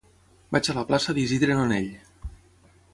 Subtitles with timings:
[0.55, 1.95] Vaig a la plaça d'Isidre Nonell.